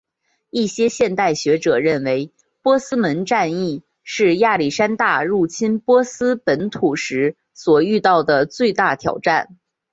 [0.49, 2.31] 一些现代学者认为
[2.63, 9.57] 波斯门战役是亚历山大入侵波斯本土时所遇到的最大挑战。